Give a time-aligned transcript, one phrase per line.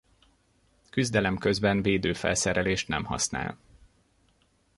[0.89, 3.57] Küzdelem közben védőfelszerelést nem használ.